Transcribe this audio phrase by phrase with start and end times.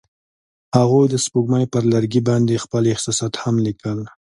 [0.77, 3.99] هغوی د سپوږمۍ پر لرګي باندې خپل احساسات هم لیکل.